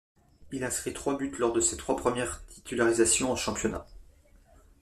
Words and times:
Il 0.51 0.63
inscrit 0.63 0.93
trois 0.93 1.15
buts 1.15 1.31
lors 1.37 1.53
de 1.53 1.61
ses 1.61 1.77
trois 1.77 1.95
premières 1.95 2.43
titularisations 2.47 3.31
en 3.31 3.35
championnat. 3.35 3.85